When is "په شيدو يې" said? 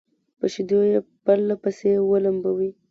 0.39-0.99